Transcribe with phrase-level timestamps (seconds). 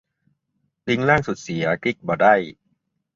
[0.87, 2.33] ลิงก์ล่างสุดเสีย คลิกบ่ได้